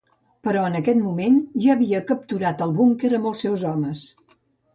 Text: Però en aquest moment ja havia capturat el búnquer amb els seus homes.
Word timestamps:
Però 0.45 0.61
en 0.69 0.77
aquest 0.77 1.03
moment 1.07 1.37
ja 1.65 1.73
havia 1.75 1.99
capturat 2.13 2.65
el 2.67 2.75
búnquer 2.79 3.13
amb 3.19 3.29
els 3.35 3.45
seus 3.47 3.67
homes. 3.75 4.03